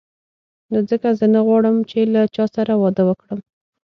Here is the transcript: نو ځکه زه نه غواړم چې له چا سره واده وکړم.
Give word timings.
نو 0.71 0.77
ځکه 0.89 1.07
زه 1.19 1.25
نه 1.33 1.41
غواړم 1.47 1.77
چې 1.89 1.99
له 2.13 2.21
چا 2.35 2.45
سره 2.55 2.73
واده 2.81 3.03
وکړم. 3.05 3.39